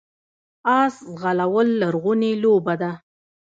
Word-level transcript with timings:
اس 0.81 0.95
ځغلول 1.19 1.67
لرغونې 1.81 2.31
لوبه 2.43 2.73
ده 2.81 2.91